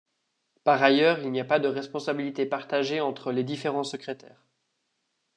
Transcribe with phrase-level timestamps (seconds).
[0.63, 4.47] Par ailleurs, il n'y a pas de responsabilité partagée entre les différents secrétaires.